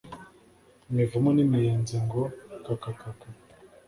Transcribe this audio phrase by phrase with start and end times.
[0.89, 2.21] imivumu n’imiyenzi ngo
[2.65, 3.27] kakakaka